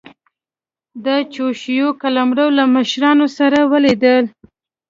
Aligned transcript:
د 1.05 1.07
چوشو 1.33 1.87
قلمرو 2.01 2.47
له 2.57 2.63
مشرانو 2.75 3.27
سره 3.37 3.59
ولیدل. 3.71 4.25